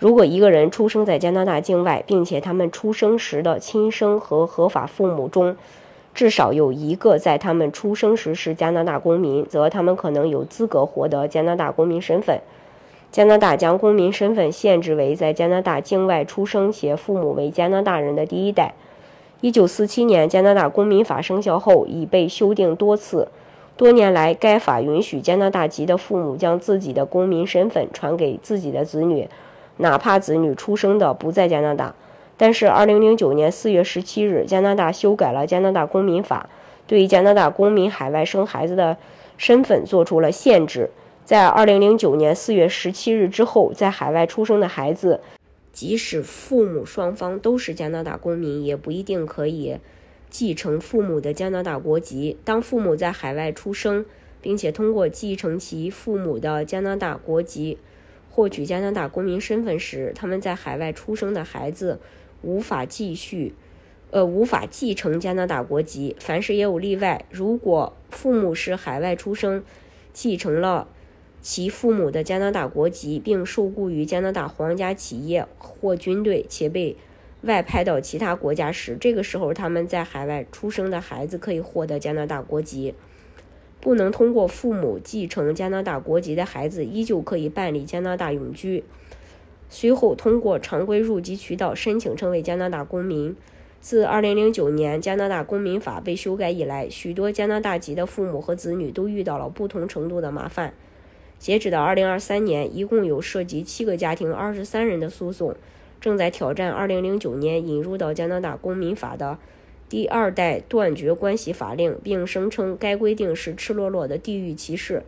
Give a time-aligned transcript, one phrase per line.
[0.00, 5.54] 如果一个人出生在加拿大境外，并且他们出生时的亲生和合法父母中
[6.14, 12.40] 至少有一个在他们出生时是加拿大公民，则他们可能有资格获得加拿大公民身份。
[13.12, 18.72] 加拿大将公民身份限制为在加拿大境外出生且父母为加拿大人的第一代。
[19.42, 23.28] 1947年加拿大公民法生效后，已被修订多次。
[23.76, 29.28] 多年来，该法允许加拿大籍的父母将自己的公民身份传给自己的子女。
[29.80, 31.94] 哪怕子女出生的不在加拿大，
[32.36, 36.48] 但是2009年4月17日，加拿大修改了加拿大公民法，
[36.86, 38.98] 对加拿大公民海外生孩子的
[39.36, 40.90] 身份做出了限制。
[41.24, 45.20] 在2009年4月17日之后，在海外出生的孩子，
[45.72, 49.78] 即使父母双方都是加拿大公民，也不一定可以
[50.28, 52.36] 继承父母的加拿大国籍。
[52.44, 54.04] 当父母在海外出生，
[54.42, 57.78] 并且通过继承其父母的加拿大国籍。
[58.30, 62.00] 获取加拿大公民身份时，他们在海外出生的孩子
[62.42, 63.54] 无法继续，
[64.10, 66.16] 呃，无法继承加拿大国籍。
[66.20, 67.24] 凡事也有例外。
[67.30, 69.64] 如果父母是海外出生，
[70.12, 70.86] 继承了
[71.42, 76.96] 其父母的加拿大国籍，并受雇于加拿大皇家企业或军队，且被
[77.42, 82.94] 外派到其他国家时，这个时候他们在海外出生的孩子可以获得加拿大国籍。
[83.80, 88.84] 不能通过父母继承加拿大国籍的孩子，依旧可以办理加拿大永居，
[89.68, 93.34] 随后通过常规入籍渠道申请成为加拿大公民。
[93.80, 100.74] 自2009年加拿大公民法被修改以来，许多加拿大籍的父母和子女都遇到了不同程度的麻烦。
[101.38, 105.56] 截止到2023年，一共有涉及七个家庭23人的诉讼，
[105.98, 109.38] 正在挑战2009年引入到加拿大公民法的。
[109.90, 115.02] 第二代断绝关系法令，并声称该规定是赤裸裸的地域歧视，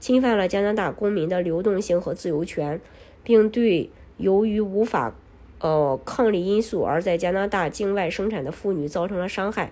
[0.00, 2.80] 侵犯了加拿大公民的流动性和自由权，
[3.22, 5.14] 并对由于无法
[5.60, 9.70] 呃抗力因素而在加拿大境外生产的妇女造成了伤害。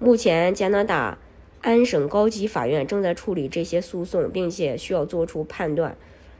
[0.00, 1.18] 目前，加拿大
[1.60, 5.96] 安省高级法院正在处理这些诉讼，并且需要做出判断。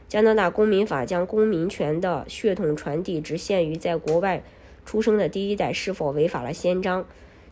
[0.09, 4.43] 加拿大公民法将公民权的血统传递只限于在国外。
[4.85, 7.05] 出生的第一代是否违反了宪章？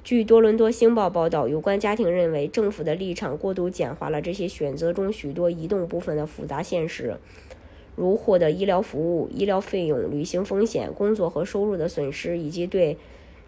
[0.04, 7.18] 据多伦多星报报道，有关家庭认为政府的立场过度简化了这些选择中许多移动部分的复杂现实，
[7.96, 12.98] 如获得医疗服务、医疗费用、旅行风险、工作和收入的损失以及对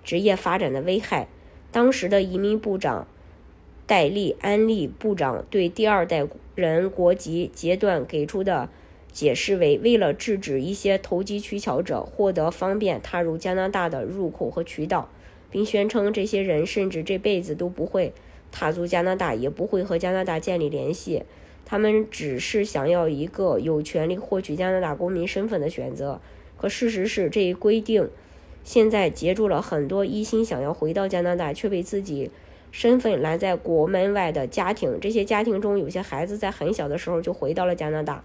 [0.04, 1.28] 职业发展的危害。
[1.72, 3.08] 当时的移民部长
[3.88, 8.70] 戴利安利部长对第二代人国籍阶段给出的。
[9.14, 15.08] 解释为为了制止一些投机取巧者获得方便踏入加拿大的入口和渠道，
[15.52, 18.12] 并宣称这些人甚至这辈子都不会
[18.52, 21.24] 踏足加拿大，也不会和加拿大建立联系。
[21.66, 26.20] 他们只是想要一个有权利获取加拿大公民身份的选择。
[26.58, 28.10] 可事实是，这一规定
[28.64, 32.32] 现在截住了很多一心想要回到加拿大却被自己
[32.72, 34.98] 身份拦在国门外的家庭。
[35.00, 38.24] 这些家庭中有些孩子在很小的时候就回到了加拿大。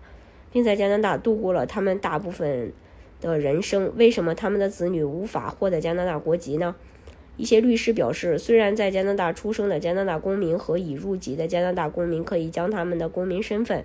[0.52, 2.72] 并在加拿大度过了他们大部分
[3.20, 3.92] 的人生。
[3.96, 6.74] 为什么他们的子女无法获得加拿大国籍呢？
[7.36, 13.84] 一些律师表示，虽然在加拿大出生的加拿大公民和已入籍的加拿大公民可以将他们的公民身份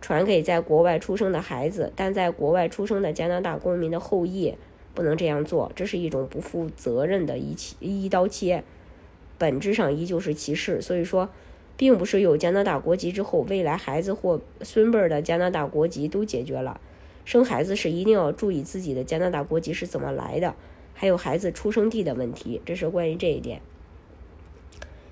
[0.00, 4.54] 传给在国外出生的孩子，但在国外出生的加拿大公民的后裔
[4.94, 5.72] 不能这样做。
[5.74, 8.64] 这是一种不负责任的一起一刀切，
[9.38, 10.82] 本质上依旧是歧视。
[10.82, 11.30] 所以说。
[11.76, 16.80] 并不是有加拿大国籍之后，未来孩子或孙辈儿的加拿大国籍都解决了。
[17.24, 20.54] 生孩子时一定要注意自己的加拿大国籍是怎么来的，
[20.92, 22.60] 还有孩子出生地的问题。
[22.64, 23.60] 这是关于这一点。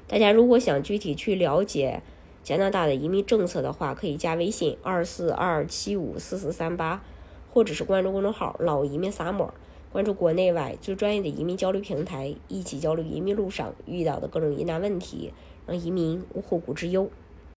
[0.06, 2.02] 大家如果想具体去了解
[2.42, 7.02] 加拿大的移民政策的话，可以加微信二四二七五四四三八，
[7.50, 9.54] 或者是关注公众号“老移民撒沫”，
[9.90, 15.32] 关注国内外最专业的移民交流平台，一起交流移民路上遇到的各种疑难问题。
[15.66, 17.10] 让移民无后顾之忧。